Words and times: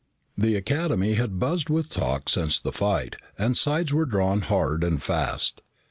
The 0.35 0.55
Academy 0.55 1.13
had 1.13 1.37
buzzed 1.37 1.69
with 1.69 1.87
talk 1.87 2.27
since 2.27 2.59
the 2.59 2.71
fight, 2.71 3.17
and 3.37 3.55
sides 3.55 3.93
were 3.93 4.07
drawn 4.07 4.41
hard 4.41 4.83
and 4.83 4.99
fast. 4.99 5.61